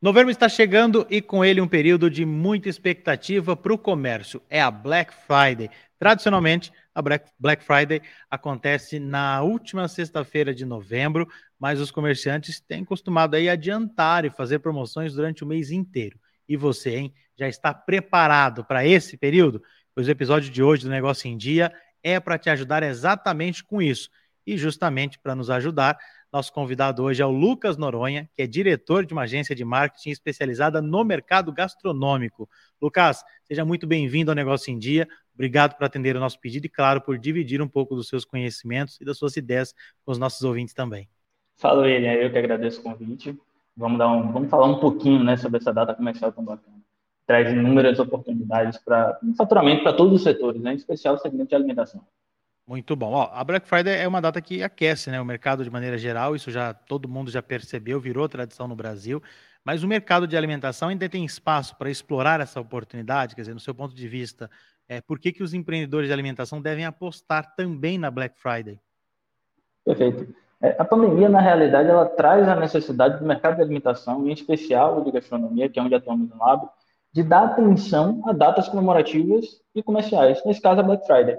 [0.00, 4.40] Novembro está chegando e com ele um período de muita expectativa para o comércio.
[4.48, 5.68] É a Black Friday.
[5.98, 8.00] Tradicionalmente, a Black Friday
[8.30, 14.60] acontece na última sexta-feira de novembro, mas os comerciantes têm costumado aí adiantar e fazer
[14.60, 16.16] promoções durante o mês inteiro.
[16.48, 19.60] E você, hein, já está preparado para esse período?
[19.96, 21.72] Pois o episódio de hoje do Negócio em Dia
[22.04, 24.08] é para te ajudar exatamente com isso.
[24.46, 25.98] E justamente para nos ajudar,
[26.32, 30.10] nosso convidado hoje é o Lucas Noronha, que é diretor de uma agência de marketing
[30.10, 32.48] especializada no mercado gastronômico.
[32.80, 35.08] Lucas, seja muito bem-vindo ao Negócio em Dia.
[35.34, 39.00] Obrigado por atender o nosso pedido e, claro, por dividir um pouco dos seus conhecimentos
[39.00, 41.08] e das suas ideias com os nossos ouvintes também.
[41.56, 42.12] Fala, William.
[42.12, 43.36] Eu que agradeço o convite.
[43.76, 46.76] Vamos, dar um, vamos falar um pouquinho né, sobre essa data comercial tão bacana.
[47.26, 51.54] Traz inúmeras oportunidades para faturamento para todos os setores, né, em especial o segmento de
[51.54, 52.02] alimentação.
[52.68, 53.12] Muito bom.
[53.12, 56.36] Ó, a Black Friday é uma data que aquece né, o mercado de maneira geral,
[56.36, 59.22] isso já todo mundo já percebeu, virou tradição no Brasil.
[59.64, 63.34] Mas o mercado de alimentação ainda tem espaço para explorar essa oportunidade?
[63.34, 64.50] Quer dizer, no seu ponto de vista,
[64.86, 68.78] é, por que, que os empreendedores de alimentação devem apostar também na Black Friday?
[69.82, 70.34] Perfeito.
[70.60, 75.02] É, a pandemia, na realidade, ela traz a necessidade do mercado de alimentação, em especial
[75.04, 76.68] de gastronomia, que é onde atuamos no Lab,
[77.14, 81.38] de dar atenção a datas comemorativas e comerciais, nesse caso a Black Friday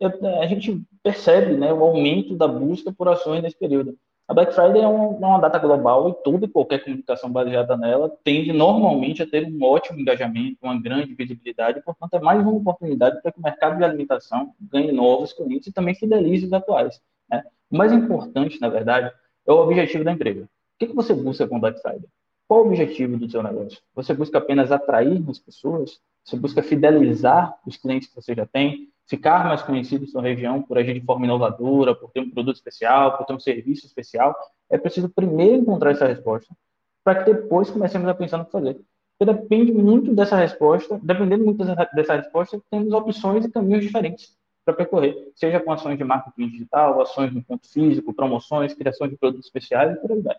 [0.00, 3.96] a gente percebe né, o aumento da busca por ações nesse período.
[4.28, 7.76] A Black Friday é uma, é uma data global e toda e qualquer comunicação baseada
[7.76, 12.52] nela tende normalmente a ter um ótimo engajamento, uma grande visibilidade, portanto é mais uma
[12.52, 17.00] oportunidade para que o mercado de alimentação ganhe novos clientes e também fidelize os atuais.
[17.30, 17.44] Né?
[17.70, 19.12] O mais importante, na verdade,
[19.46, 20.42] é o objetivo da empresa.
[20.42, 22.08] O que, que você busca com Black Friday?
[22.48, 23.78] Qual o objetivo do seu negócio?
[23.94, 26.00] Você busca apenas atrair as pessoas?
[26.24, 28.88] Você busca fidelizar os clientes que você já tem?
[29.06, 32.56] Ficar mais conhecido em sua região por agir de forma inovadora, por ter um produto
[32.56, 34.34] especial, por ter um serviço especial,
[34.68, 36.54] é preciso primeiro encontrar essa resposta,
[37.04, 38.80] para que depois comecemos a pensar no que fazer.
[39.18, 44.74] Porque depende muito dessa resposta, dependendo muito dessa resposta, temos opções e caminhos diferentes para
[44.74, 49.46] percorrer, seja com ações de marketing digital, ações no ponto físico, promoções, criação de produtos
[49.46, 50.36] especiais e por aí vai.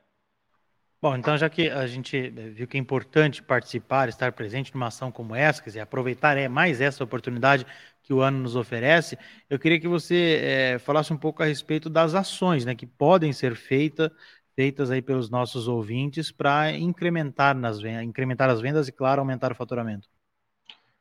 [1.01, 5.11] Bom, então já que a gente viu que é importante participar, estar presente numa ação
[5.11, 7.66] como essa, quer dizer, aproveitar é mais essa oportunidade
[8.07, 9.18] que o ano nos oferece,
[9.50, 13.34] eu queria que você é, falasse um pouco a respeito das ações, né, que podem
[13.34, 14.09] ser feita,
[14.56, 19.56] feitas aí pelos nossos ouvintes para incrementar nas incrementar as vendas e, claro, aumentar o
[19.56, 20.07] faturamento.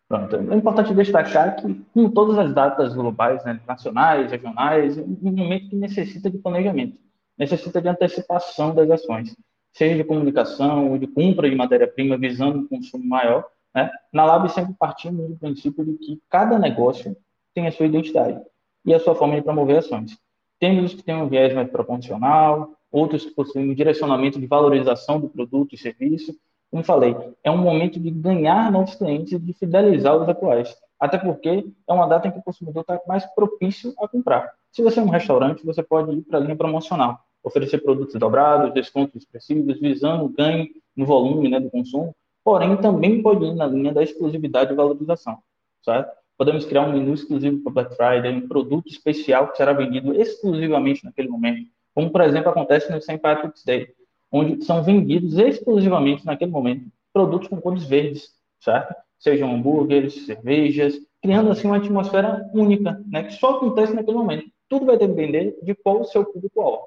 [0.08, 0.36] Pronto.
[0.36, 5.70] É importante destacar que, com todas as datas globais, né, nacionais, regionais, é um momento
[5.70, 6.98] que necessita de planejamento,
[7.38, 9.34] necessita de antecipação das ações
[9.76, 13.44] seja de comunicação ou de compra de matéria-prima visando um consumo maior,
[13.76, 13.90] né?
[14.10, 17.14] na Lab sempre partimos do princípio de que cada negócio
[17.54, 18.40] tem a sua identidade
[18.86, 20.16] e a sua forma de promover ações.
[20.58, 25.20] Temos os que têm um viés mais proporcional, outros que possuem um direcionamento de valorização
[25.20, 26.34] do produto e serviço.
[26.70, 30.74] Como falei, é um momento de ganhar novos clientes e de fidelizar os atuais.
[30.98, 34.50] Até porque é uma data em que o consumidor está mais propício a comprar.
[34.72, 38.72] Se você é um restaurante, você pode ir para a linha promocional oferecer produtos dobrados,
[38.72, 40.66] descontos expressivos, visando o ganho
[40.96, 42.12] no volume né, do consumo,
[42.46, 45.38] porém também pode ir na linha da exclusividade e valorização,
[45.84, 46.16] certo?
[46.38, 51.04] Podemos criar um menu exclusivo para Black Friday, um produto especial que será vendido exclusivamente
[51.04, 53.18] naquele momento, como, por exemplo, acontece no St.
[53.18, 53.88] Patrick's Day,
[54.30, 58.30] onde são vendidos exclusivamente naquele momento produtos com cores verdes,
[58.60, 58.94] certo?
[59.18, 64.48] Sejam hambúrgueres, cervejas, criando assim uma atmosfera única, né, que só acontece naquele momento.
[64.68, 66.86] Tudo vai depender de qual o seu público-alvo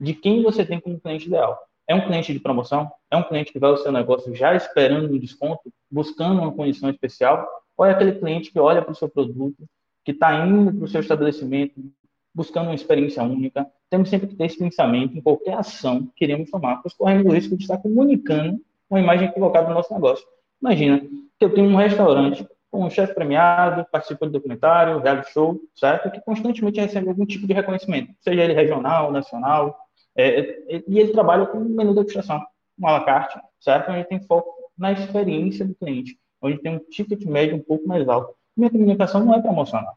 [0.00, 1.60] de quem você tem como cliente ideal.
[1.90, 2.88] É um cliente de promoção?
[3.10, 6.88] É um cliente que vai ao seu negócio já esperando um desconto, buscando uma condição
[6.88, 7.44] especial?
[7.76, 9.68] Ou é aquele cliente que olha para o seu produto,
[10.04, 11.74] que está indo para o seu estabelecimento,
[12.32, 13.66] buscando uma experiência única?
[13.90, 17.34] Temos sempre que ter esse pensamento em qualquer ação que queremos tomar, pois corremos o
[17.34, 20.24] risco de estar comunicando uma imagem equivocada do nosso negócio.
[20.62, 25.60] Imagina que eu tenho um restaurante com um chefe premiado, participou de documentário, reality show,
[25.74, 26.08] certo?
[26.08, 29.76] Que constantemente recebe algum tipo de reconhecimento, seja ele regional, nacional,
[30.16, 30.40] é,
[30.76, 32.44] é, e ele trabalha com menu de degustação,
[32.78, 33.90] um à la carte, certo?
[33.90, 38.08] Onde tem foco na experiência do cliente, onde tem um ticket médio um pouco mais
[38.08, 38.34] alto.
[38.56, 39.96] Minha comunicação não é promocional,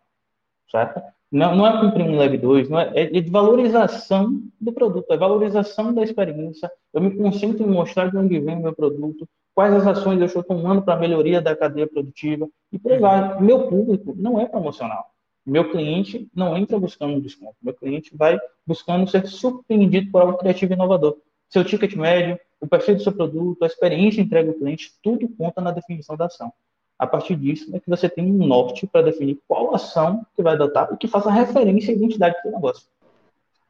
[0.69, 1.01] certo?
[1.31, 5.17] Não, não é cumprir um leve 2, não é, é de valorização do produto, é
[5.17, 6.71] valorização da experiência.
[6.93, 10.27] Eu me concentro em mostrar de onde vem o meu produto, quais as ações eu
[10.27, 13.41] estou tomando para melhoria da cadeia produtiva e por aí vai.
[13.41, 15.12] Meu público não é promocional.
[15.45, 17.55] Meu cliente não entra buscando um desconto.
[17.61, 21.17] Meu cliente vai buscando ser surpreendido por algo criativo e inovador.
[21.49, 25.59] Seu ticket médio, o perfil do seu produto, a experiência entregue ao cliente, tudo conta
[25.61, 26.51] na definição da ação.
[26.97, 30.53] A partir disso, é que você tem um norte para definir qual ação que vai
[30.53, 32.87] adotar e que faça referência à identidade do seu negócio.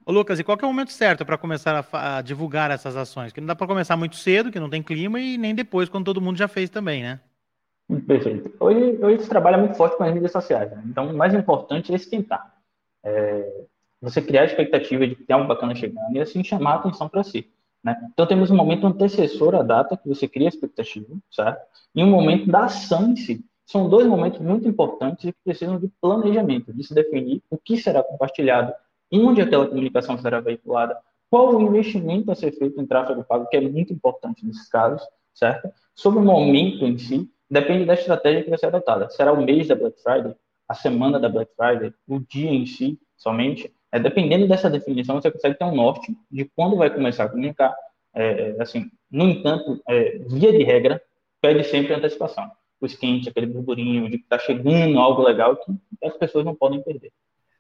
[0.06, 3.32] Ô Lucas, e qual é o momento certo para começar a, a, divulgar essas ações?
[3.32, 6.06] Que não dá para começar muito cedo, que não tem clima, e nem depois, quando
[6.06, 7.22] todo mundo já fez também, né?
[8.02, 8.52] Perfeito.
[8.60, 10.72] Hoje, hoje se trabalha muito forte com as mídias sociais.
[10.72, 10.84] Né?
[10.86, 12.54] Então, o mais importante é esquentar.
[13.04, 13.66] É,
[14.02, 17.08] você criar a expectativa de que tem algo bacana chegando e assim chamar a atenção
[17.08, 17.50] para si.
[17.84, 17.98] Né?
[18.14, 21.62] Então, temos um momento antecessor à data, que você cria a expectativa, certo?
[21.94, 23.46] E um momento da ação em si.
[23.66, 28.04] São dois momentos muito importantes que precisam de planejamento, de se definir o que será
[28.04, 28.74] compartilhado,
[29.12, 30.98] onde aquela comunicação será veiculada,
[31.30, 35.02] qual o investimento a ser feito em tráfego pago, que é muito importante nesses casos,
[35.34, 35.70] certo?
[35.96, 39.10] Sobre o momento em si, depende da estratégia que vai ser adotada.
[39.12, 40.36] Será o mês da Black Friday,
[40.68, 43.72] a semana da Black Friday, o dia em si, somente?
[43.92, 47.74] É, dependendo dessa definição, você consegue ter um norte de quando vai começar a comunicar.
[48.16, 51.02] É, assim, no entanto, é, via de regra,
[51.40, 52.50] pede sempre antecipação
[52.82, 55.72] o esquente, aquele burburinho de que está chegando algo legal que
[56.04, 57.12] as pessoas não podem perder.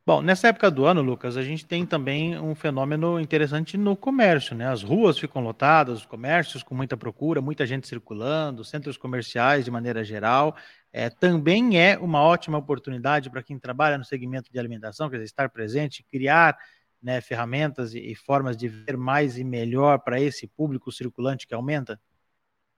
[0.05, 4.53] Bom, nessa época do ano, Lucas, a gente tem também um fenômeno interessante no comércio,
[4.53, 4.67] né?
[4.67, 9.71] As ruas ficam lotadas, os comércios com muita procura, muita gente circulando, centros comerciais de
[9.71, 10.57] maneira geral.
[10.91, 15.25] É, também é uma ótima oportunidade para quem trabalha no segmento de alimentação, quer dizer,
[15.25, 16.57] estar presente, criar
[17.01, 21.53] né, ferramentas e, e formas de ver mais e melhor para esse público circulante que
[21.53, 21.97] aumenta?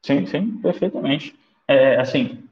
[0.03, 1.35] Sim, sim, perfeitamente
[1.67, 2.43] é, assim,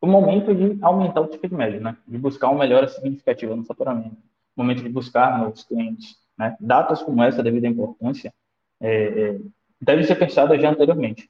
[0.00, 1.96] o momento de aumentar o ticket médio, né?
[2.06, 4.16] De buscar uma melhora significativa no faturamento,
[4.56, 6.56] momento de buscar novos clientes, né?
[6.60, 8.32] Datas como essa, devido à importância,
[8.80, 9.40] é, é,
[9.80, 11.28] devem ser pensadas já anteriormente.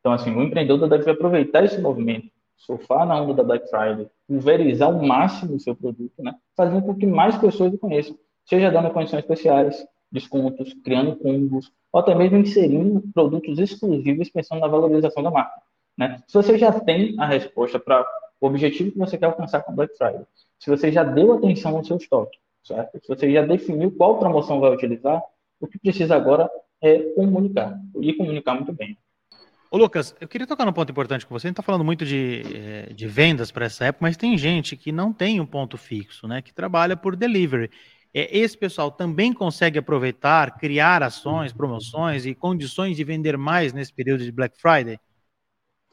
[0.00, 4.88] Então, assim, o empreendedor deve aproveitar esse movimento, surfar na onda da Black Friday, pulverizar
[4.88, 6.34] ao máximo o seu produto, né?
[6.56, 12.00] Fazendo com que mais pessoas o conheçam, seja dando condições especiais, descontos, criando combos, ou
[12.00, 15.60] até mesmo inserindo produtos exclusivos pensando na valorização da marca.
[15.96, 16.22] Né?
[16.26, 18.06] Se você já tem a resposta para
[18.40, 20.24] o objetivo que você quer alcançar com Black Friday,
[20.58, 22.98] se você já deu atenção ao seu estoque, certo?
[23.00, 25.22] se você já definiu qual promoção vai utilizar,
[25.60, 26.50] o que precisa agora
[26.80, 28.98] é comunicar, e comunicar muito bem.
[29.70, 31.46] Ô Lucas, eu queria tocar num ponto importante com você.
[31.46, 34.76] A gente está falando muito de, eh, de vendas para essa época, mas tem gente
[34.76, 36.42] que não tem um ponto fixo, né?
[36.42, 37.70] Que trabalha por delivery.
[38.12, 43.94] É, esse pessoal também consegue aproveitar, criar ações, promoções e condições de vender mais nesse
[43.94, 44.98] período de Black Friday?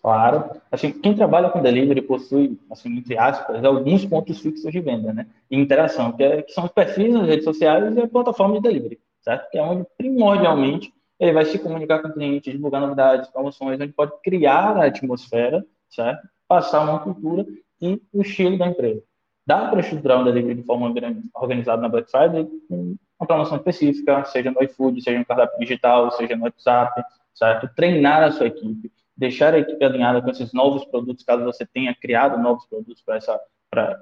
[0.02, 0.50] Claro.
[0.72, 5.28] Assim, quem trabalha com delivery possui, assim, entre aspas, alguns pontos fixos de venda, né?
[5.52, 8.62] E interação, que, é, que são os perfis nas redes sociais e a plataforma de
[8.62, 9.50] delivery, certo?
[9.50, 13.92] Que é onde, primordialmente, ele vai se comunicar com o cliente, divulgar novidades, promoções, onde
[13.92, 16.28] pode criar a atmosfera, certo?
[16.48, 17.46] Passar uma cultura
[17.82, 19.04] e o estilo da empresa.
[19.46, 20.94] Dá para estruturar um delivery de forma
[21.34, 26.10] organizada na Black Friday com uma promoção específica, seja no iFood, seja no cardápio digital,
[26.12, 27.04] seja no WhatsApp,
[27.34, 27.70] certo?
[27.76, 31.94] Treinar a sua equipe, deixar a equipe alinhada com esses novos produtos, caso você tenha
[31.94, 33.40] criado novos produtos para essa,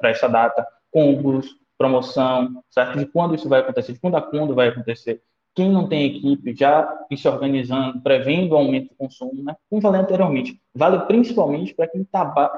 [0.03, 2.99] essa data, combos, promoção, certo?
[2.99, 5.21] De quando isso vai acontecer, de quando a quando vai acontecer.
[5.55, 9.55] Quem não tem equipe, já se organizando, prevendo o aumento do consumo, né?
[9.67, 12.07] Como falei anteriormente, vale principalmente para quem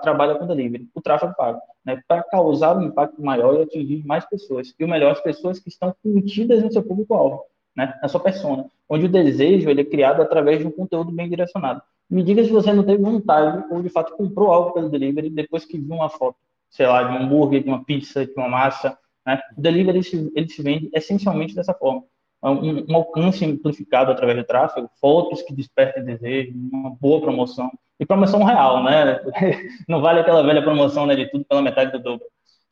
[0.02, 2.02] trabalha com delivery, o tráfego pago, né?
[2.06, 4.74] Para causar um impacto maior e atingir mais pessoas.
[4.78, 7.98] E o melhor, as pessoas que estão contidas no seu público-alvo, né?
[8.02, 11.82] Na sua persona, onde o desejo ele é criado através de um conteúdo bem direcionado.
[12.10, 15.64] Me diga se você não teve vontade ou de fato comprou algo pelo delivery depois
[15.66, 16.38] que viu uma foto,
[16.70, 18.98] sei lá, de um hambúrguer, de uma pizza, de uma massa.
[19.26, 19.40] Né?
[19.58, 22.04] O delivery ele se, ele se vende essencialmente dessa forma.
[22.44, 27.70] É um, um, alcance amplificado através do tráfego, fotos que despertem desejo, uma boa promoção.
[28.00, 29.20] E promoção real, né?
[29.88, 32.26] Não vale aquela velha promoção né, de tudo pela metade do dobro.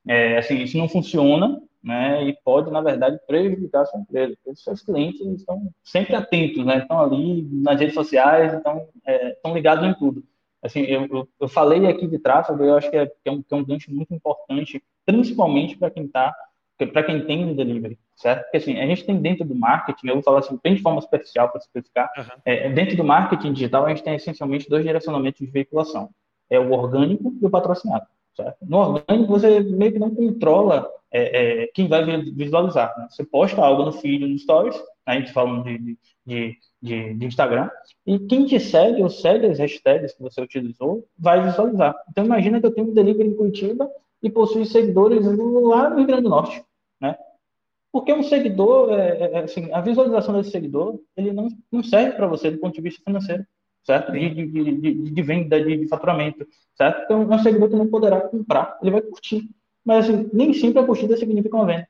[0.07, 2.23] É, assim, isso não funciona, né?
[2.27, 6.65] E pode, na verdade, prejudicar a sua empresa, porque os seus clientes estão sempre atentos,
[6.65, 6.79] né?
[6.79, 10.23] Estão ali nas redes sociais, estão, é, estão ligados em tudo.
[10.61, 13.41] Assim, eu, eu, eu, falei aqui de tráfego, eu acho que é, que é, um,
[13.41, 16.35] que é um gancho muito importante, principalmente para quem está,
[16.77, 18.43] para quem tem delivery, certo?
[18.43, 20.99] Porque assim, a gente tem dentro do marketing, eu vou falar assim, bem de forma
[20.99, 22.41] superficial para simplificar, uhum.
[22.43, 26.09] é, dentro do marketing digital a gente tem essencialmente dois direcionamentos de veiculação,
[26.49, 28.07] é o orgânico e o patrocinado.
[28.37, 28.57] Certo?
[28.61, 32.93] No orgânico, você meio que não controla é, é, quem vai visualizar.
[32.95, 33.07] Né?
[33.09, 37.67] Você posta algo no feed, no stories, a gente falando de, de, de, de, Instagram,
[38.05, 41.95] e quem te segue ou segue as hashtags que você utilizou vai visualizar.
[42.11, 43.89] Então, imagina que eu tenho um delivery em Curitiba
[44.21, 46.63] e possui seguidores lá no Rio Grande do Norte.
[47.01, 47.17] Né?
[47.91, 52.11] Porque um seguidor, é, é, é assim, a visualização desse seguidor, ele não, não serve
[52.15, 53.43] para você do ponto de vista financeiro
[53.87, 54.11] certo?
[54.11, 57.03] De, de, de, de venda, de, de, faturamento, certo?
[57.05, 59.49] Então, um seguidor não poderá comprar, ele vai curtir.
[59.83, 61.87] Mas, assim, nem sempre a curtida significa uma venda,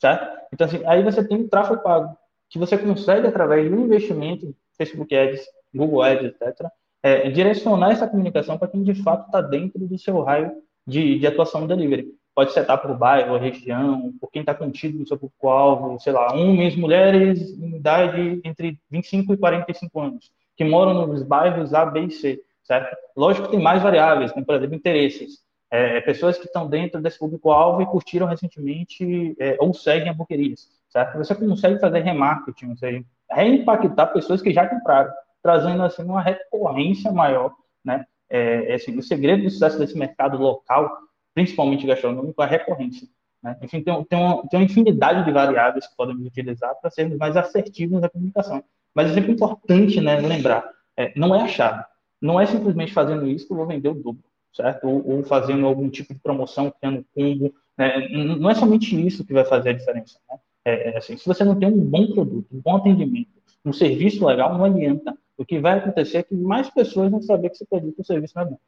[0.00, 0.40] certo?
[0.52, 2.16] Então, assim, aí você tem o tráfego pago,
[2.50, 6.66] que você consegue, através de um investimento, Facebook Ads, Google Ads, etc.,
[7.00, 10.50] é, direcionar essa comunicação para quem, de fato, está dentro do seu raio
[10.84, 12.08] de, de atuação delivery.
[12.34, 16.74] pode setar por bairro, região, por quem está contido no seu público-alvo, sei lá, homens,
[16.74, 22.10] mulheres em idade entre 25 e 45 anos, que moram nos bairros A, B e
[22.10, 22.96] C, certo?
[23.16, 25.42] Lógico que tem mais variáveis, como, por exemplo, interesses.
[25.70, 30.68] É, pessoas que estão dentro desse público-alvo e curtiram recentemente é, ou seguem a boquerias,
[30.88, 31.18] certo?
[31.18, 37.10] Você consegue fazer remarketing, ou seja, reimpactar pessoas que já compraram, trazendo assim uma recorrência
[37.10, 37.52] maior,
[37.84, 38.06] né?
[38.30, 40.90] É, assim, o segredo do sucesso desse mercado local
[41.34, 43.08] principalmente gastronômico, a recorrência.
[43.42, 43.58] Né?
[43.60, 47.36] Enfim, tem, tem, uma, tem uma infinidade de variáveis que podemos utilizar para sermos mais
[47.36, 48.62] assertivos na comunicação.
[48.94, 51.84] Mas é sempre importante né, lembrar, é, não é a chave.
[52.20, 54.24] Não é simplesmente fazendo isso que eu vou vender o dobro,
[54.54, 54.88] certo?
[54.88, 57.52] Ou, ou fazendo algum tipo de promoção, criando combo.
[57.76, 58.08] Né?
[58.08, 60.18] Não é somente isso que vai fazer a diferença.
[60.30, 60.38] Né?
[60.64, 63.28] É, é assim, se você não tem um bom produto, um bom atendimento,
[63.64, 65.16] um serviço legal, não adianta.
[65.36, 68.34] O que vai acontecer é que mais pessoas vão saber que esse produto ou serviço
[68.36, 68.58] não é bom.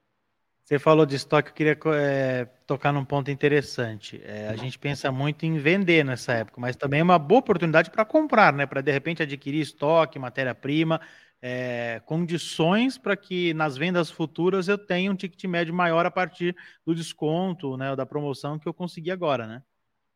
[0.66, 4.20] Você falou de estoque, eu queria é, tocar num ponto interessante.
[4.24, 7.88] É, a gente pensa muito em vender nessa época, mas também é uma boa oportunidade
[7.88, 8.66] para comprar, né?
[8.66, 11.00] Para de repente adquirir estoque, matéria-prima,
[11.40, 16.56] é, condições para que nas vendas futuras eu tenha um ticket médio maior a partir
[16.84, 17.90] do desconto, né?
[17.90, 19.62] Ou da promoção que eu consegui agora, né?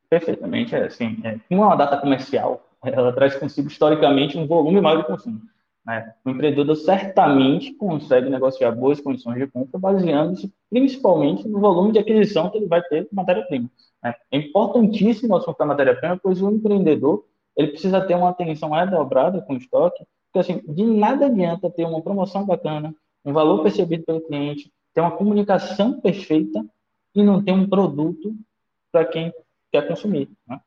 [0.08, 1.16] Perfeitamente, é assim.
[1.22, 5.42] É, uma data comercial, ela traz consigo historicamente um volume maior de consumo.
[5.90, 6.14] Né?
[6.24, 12.48] O empreendedor certamente consegue negociar boas condições de compra baseando-se principalmente no volume de aquisição
[12.48, 13.68] que ele vai ter de matéria-prima.
[14.02, 14.14] Né?
[14.30, 17.24] É importantíssimo o assunto matéria-prima, pois o empreendedor
[17.56, 21.84] ele precisa ter uma atenção redobrada com o estoque, porque assim, de nada adianta ter
[21.84, 22.94] uma promoção bacana,
[23.24, 26.64] um valor percebido pelo cliente, ter uma comunicação perfeita
[27.16, 28.32] e não ter um produto
[28.92, 29.32] para quem
[29.72, 30.30] quer consumir.
[30.46, 30.60] Né?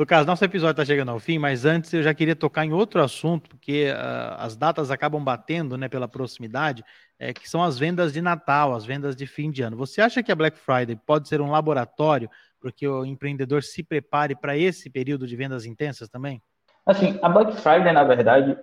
[0.00, 3.02] Lucas, nosso episódio está chegando ao fim, mas antes eu já queria tocar em outro
[3.02, 6.82] assunto, porque uh, as datas acabam batendo né, pela proximidade,
[7.18, 9.76] é, que são as vendas de Natal, as vendas de fim de ano.
[9.76, 13.82] Você acha que a Black Friday pode ser um laboratório para que o empreendedor se
[13.82, 16.40] prepare para esse período de vendas intensas também?
[16.86, 18.56] Assim, a Black Friday, na verdade,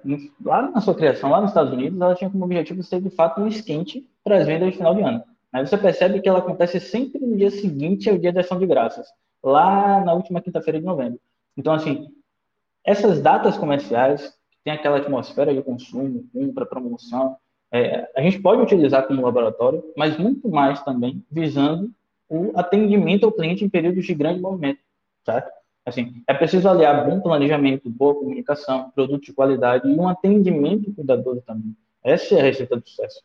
[0.44, 3.42] lá na sua criação, lá nos Estados Unidos, ela tinha como objetivo ser de fato
[3.42, 5.24] um esquente para as vendas de final de ano.
[5.54, 8.66] Aí você percebe que ela acontece sempre no dia seguinte ao dia da ação de
[8.66, 9.06] graças
[9.48, 11.20] lá na última quinta-feira de novembro.
[11.56, 12.08] Então, assim,
[12.84, 17.38] essas datas comerciais, que tem aquela atmosfera de consumo, compra, promoção,
[17.72, 21.92] é, a gente pode utilizar como laboratório, mas muito mais também visando
[22.30, 24.80] o atendimento ao cliente em períodos de grande movimento,
[25.26, 25.50] certo?
[25.86, 31.42] Assim, é preciso aliar bom planejamento, boa comunicação, produto de qualidade e um atendimento cuidadoso
[31.42, 31.76] também.
[32.04, 33.22] Essa é a receita do sucesso?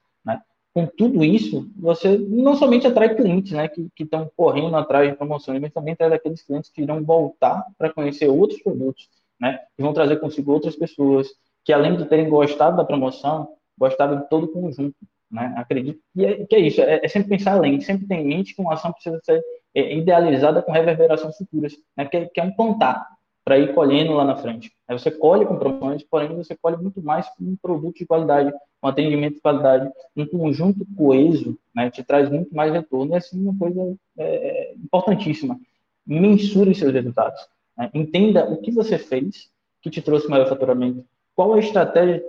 [0.75, 5.61] Com tudo isso, você não somente atrai clientes né, que estão correndo atrás de promoções,
[5.61, 9.93] mas também traz aqueles clientes que irão voltar para conhecer outros produtos, né, que vão
[9.93, 11.29] trazer consigo outras pessoas,
[11.65, 13.49] que além de terem gostado da promoção,
[13.79, 14.97] gostaram de todo o conjunto.
[15.31, 15.53] Né?
[15.57, 18.55] Acredito que é, que é isso, é, é, sempre pensar além, sempre ter em mente
[18.55, 19.43] que uma ação precisa ser
[19.75, 22.07] é, idealizada com reverberações futuras, né?
[22.07, 23.07] que, é, que é um plantar
[23.45, 24.73] para ir colhendo lá na frente.
[24.87, 28.53] Aí você colhe com promoções, porém você colhe muito mais com um produto de qualidade,
[28.83, 33.13] um atendimento de qualidade, um conjunto coeso, né, te traz muito mais retorno.
[33.13, 35.59] E assim, uma coisa é, importantíssima.
[36.07, 37.41] Mensure seus resultados.
[37.77, 37.91] Né?
[37.95, 41.05] Entenda o que você fez que te trouxe maior faturamento.
[41.35, 42.23] Qual a estratégia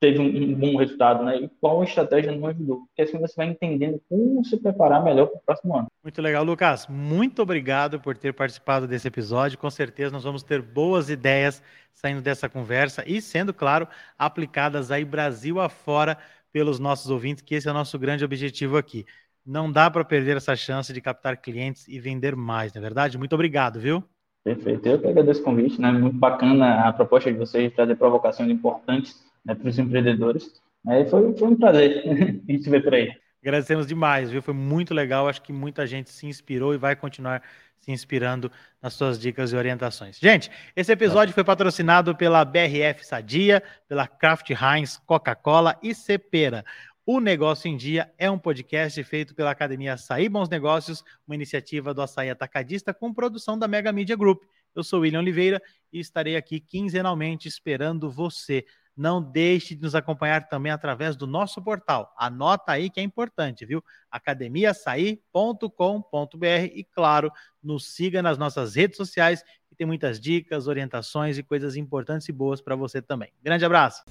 [0.00, 1.36] teve um, um, bom resultado, né?
[1.36, 2.86] E qual estratégia não ajudou.
[2.86, 5.88] Porque assim você vai entendendo como se preparar melhor para o próximo ano.
[6.02, 6.86] Muito legal, Lucas.
[6.88, 9.58] Muito obrigado por ter participado desse episódio.
[9.58, 11.62] Com certeza nós vamos ter boas ideias
[11.92, 16.16] saindo dessa conversa e sendo, claro, aplicadas aí Brasil afora
[16.52, 19.04] pelos nossos ouvintes, que esse é o nosso grande objetivo aqui.
[19.44, 23.18] Não dá para perder essa chance de captar clientes e vender mais, não é verdade?
[23.18, 24.04] Muito obrigado, viu?
[24.44, 24.86] Perfeito.
[24.86, 25.90] Eu que agradeço o convite, né?
[25.90, 30.60] Muito bacana a proposta de vocês trazer provocações importantes né, para os empreendedores.
[30.84, 33.10] Né, foi, foi um prazer a gente ver por aí.
[33.42, 34.42] Agradecemos demais, viu?
[34.42, 35.28] Foi muito legal.
[35.28, 37.42] Acho que muita gente se inspirou e vai continuar
[37.78, 38.50] se inspirando
[38.82, 40.18] nas suas dicas e orientações.
[40.18, 46.64] Gente, esse episódio foi patrocinado pela BRF Sadia, pela Kraft Heinz, Coca-Cola e Cepera.
[47.06, 51.94] O Negócio em Dia é um podcast feito pela Academia Açaí Bons Negócios, uma iniciativa
[51.94, 54.42] do Açaí Atacadista com produção da Mega Media Group.
[54.74, 55.62] Eu sou William Oliveira
[55.92, 58.66] e estarei aqui quinzenalmente esperando você.
[58.98, 62.12] Não deixe de nos acompanhar também através do nosso portal.
[62.18, 63.80] Anota aí que é importante, viu?
[64.10, 67.30] academiaçaí.com.br e, claro,
[67.62, 72.32] nos siga nas nossas redes sociais, que tem muitas dicas, orientações e coisas importantes e
[72.32, 73.32] boas para você também.
[73.40, 74.02] Grande abraço!